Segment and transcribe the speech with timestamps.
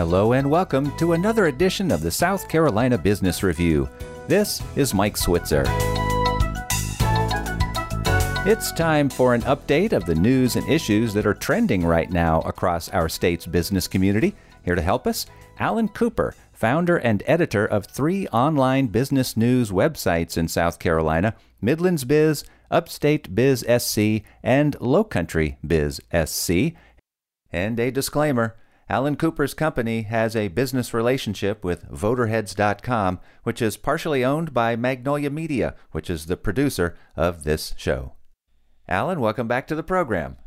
[0.00, 3.86] Hello and welcome to another edition of the South Carolina Business Review.
[4.28, 5.64] This is Mike Switzer.
[8.46, 12.40] It's time for an update of the news and issues that are trending right now
[12.46, 14.34] across our state's business community.
[14.64, 15.26] Here to help us,
[15.58, 22.04] Alan Cooper, founder and editor of three online business news websites in South Carolina Midlands
[22.04, 26.74] Biz, Upstate Biz SC, and Lowcountry Biz SC.
[27.52, 28.56] And a disclaimer
[28.90, 35.30] Alan Cooper's company has a business relationship with Voterheads.com, which is partially owned by Magnolia
[35.30, 38.14] Media, which is the producer of this show.
[38.88, 40.38] Alan, welcome back to the program.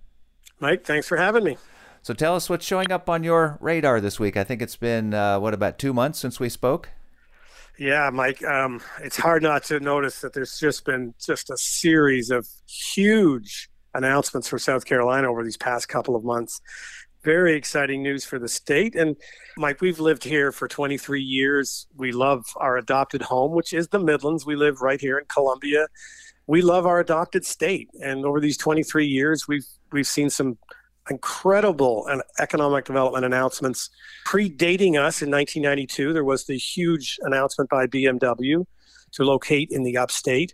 [0.59, 1.57] Mike, thanks for having me.
[2.02, 4.35] So tell us what's showing up on your radar this week.
[4.35, 6.89] I think it's been, uh, what, about two months since we spoke?
[7.80, 12.30] Yeah, Mike, um, it's hard not to notice that there's just been just a series
[12.30, 16.59] of huge announcements for South Carolina over these past couple of months.
[17.23, 18.95] Very exciting news for the state.
[18.95, 19.16] And
[19.55, 21.88] Mike, we've lived here for 23 years.
[21.95, 24.45] We love our adopted home, which is the Midlands.
[24.45, 25.88] We live right here in Columbia.
[26.47, 27.89] We love our adopted state.
[28.01, 30.57] And over these 23 years, we've we've seen some
[31.09, 32.07] incredible
[32.39, 33.89] economic development announcements
[34.25, 38.66] predating us in 1992 there was the huge announcement by bmw
[39.11, 40.53] to locate in the upstate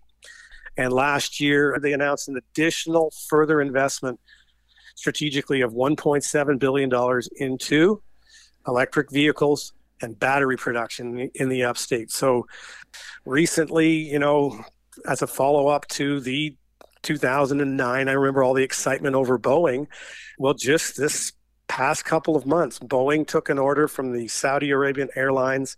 [0.76, 4.20] and last year they announced an additional further investment
[5.00, 8.02] strategically of 1.7 billion dollars into
[8.68, 12.46] electric vehicles and battery production in the upstate so
[13.26, 14.64] recently you know
[15.08, 16.56] as a follow-up to the
[17.02, 18.08] 2009.
[18.08, 19.88] I remember all the excitement over Boeing.
[20.38, 21.34] Well, just this
[21.68, 25.78] past couple of months, Boeing took an order from the Saudi Arabian Airlines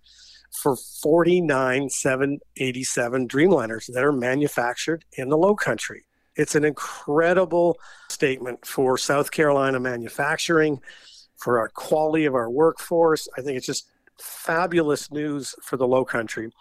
[0.51, 6.05] for 49 787 Dreamliners that are manufactured in the low country.
[6.35, 7.77] It's an incredible
[8.09, 10.81] statement for South Carolina manufacturing,
[11.37, 13.27] for our quality of our workforce.
[13.37, 13.87] I think it's just
[14.19, 16.51] fabulous news for the low country.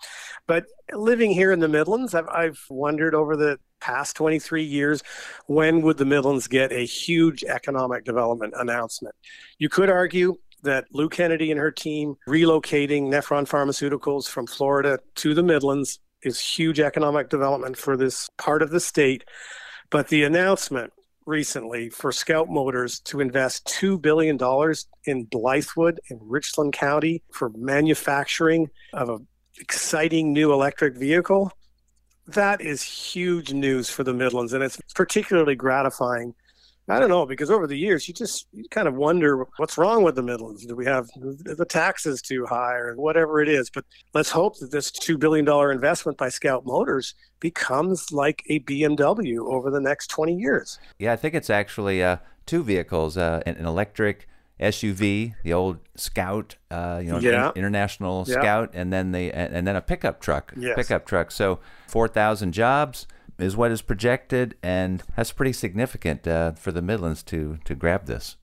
[0.47, 5.03] But living here in the Midlands, I've, I've wondered over the past 23 years,
[5.47, 9.15] when would the Midlands get a huge economic development announcement?
[9.59, 15.35] You could argue that Lou Kennedy and her team relocating Nephron Pharmaceuticals from Florida to
[15.35, 19.25] the Midlands is huge economic development for this part of the state.
[19.91, 20.93] But the announcement
[21.27, 28.69] recently for Scout Motors to invest $2 billion in Blythewood in Richland County for manufacturing
[28.93, 29.27] of an
[29.59, 31.53] exciting new electric vehicle
[32.35, 36.35] that is huge news for the Midlands, and it's particularly gratifying.
[36.89, 40.03] I don't know because over the years you just you kind of wonder what's wrong
[40.03, 40.67] with the Midlands.
[40.67, 43.71] Do we have the taxes too high or whatever it is?
[43.71, 48.61] But let's hope that this two billion dollar investment by Scout Motors becomes like a
[48.61, 50.79] BMW over the next twenty years.
[50.99, 54.27] Yeah, I think it's actually uh, two vehicles: uh, an, electric
[54.59, 57.53] SUV, the old Scout, uh, you know, yeah.
[57.55, 58.35] international yeah.
[58.35, 60.75] Scout, and then the and then a pickup truck, yes.
[60.75, 61.31] pickup truck.
[61.31, 63.07] So four thousand jobs
[63.43, 68.07] is what is projected, and that's pretty significant uh, for the Midlands to to grab
[68.07, 68.37] this.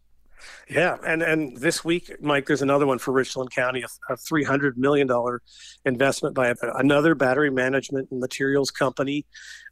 [0.69, 4.43] Yeah, and and this week, Mike, there's another one for Richland County, a, a three
[4.43, 5.41] hundred million dollar
[5.85, 9.25] investment by another battery management and materials company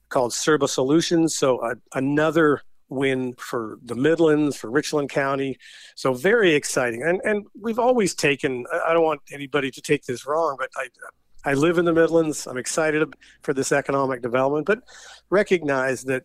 [0.09, 1.35] called Cirba Solutions.
[1.35, 5.57] So uh, another win for the Midlands, for Richland County.
[5.95, 7.03] So very exciting.
[7.03, 10.87] And and we've always taken I don't want anybody to take this wrong, but I
[11.45, 12.47] I live in the Midlands.
[12.47, 13.13] I'm excited
[13.43, 14.81] for this economic development, but
[15.29, 16.23] recognize that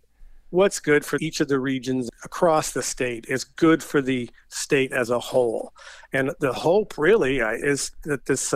[0.48, 4.92] what's good for each of the regions across the state is good for the state
[4.92, 5.72] as a whole.
[6.12, 8.54] And the hope really is that this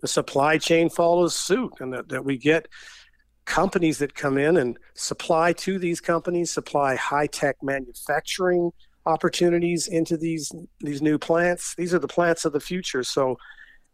[0.00, 2.68] the supply chain follows suit and that, that we get
[3.46, 8.70] companies that come in and supply to these companies, supply high tech manufacturing
[9.06, 11.74] opportunities into these these new plants.
[11.76, 13.02] These are the plants of the future.
[13.02, 13.36] So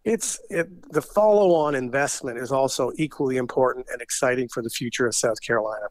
[0.04, 5.14] it's it, the follow-on investment is also equally important and exciting for the future of
[5.14, 5.86] South Carolina.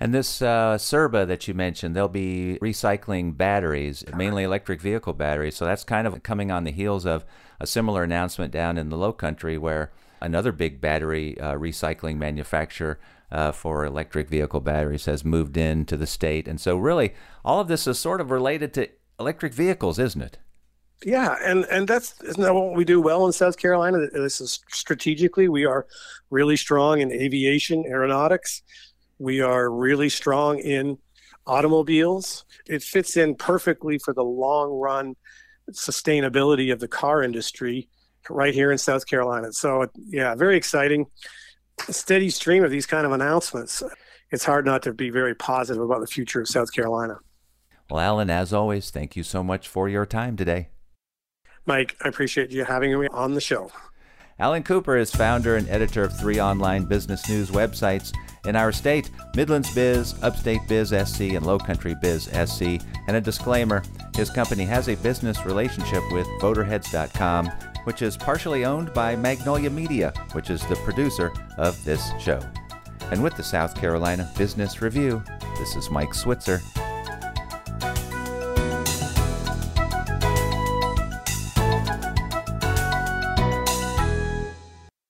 [0.00, 5.56] And this uh, Cirba that you mentioned, they'll be recycling batteries, mainly electric vehicle batteries.
[5.56, 7.24] So that's kind of coming on the heels of
[7.60, 12.98] a similar announcement down in the Low Country where another big battery uh, recycling manufacturer
[13.30, 16.48] uh, for electric vehicle batteries has moved into the state.
[16.48, 17.14] And so, really,
[17.44, 18.88] all of this is sort of related to
[19.18, 20.38] electric vehicles, isn't it?
[21.02, 23.98] Yeah, and and that's isn't that what we do well in South Carolina?
[24.12, 25.86] This is strategically we are
[26.30, 28.62] really strong in aviation, aeronautics.
[29.18, 30.98] We are really strong in
[31.46, 32.44] automobiles.
[32.66, 35.14] It fits in perfectly for the long run
[35.72, 37.88] sustainability of the car industry
[38.30, 39.52] right here in South Carolina.
[39.52, 41.06] So, yeah, very exciting.
[41.90, 43.82] Steady stream of these kind of announcements.
[44.30, 47.18] It's hard not to be very positive about the future of South Carolina.
[47.90, 50.68] Well, Alan, as always, thank you so much for your time today.
[51.66, 53.70] Mike, I appreciate you having me on the show.
[54.38, 58.12] Alan Cooper is founder and editor of three online business news websites
[58.46, 62.62] in our state Midlands Biz, Upstate Biz SC, and Low Country Biz SC.
[63.06, 63.82] And a disclaimer
[64.16, 67.46] his company has a business relationship with Voterheads.com,
[67.84, 72.40] which is partially owned by Magnolia Media, which is the producer of this show.
[73.10, 75.22] And with the South Carolina Business Review,
[75.58, 76.60] this is Mike Switzer.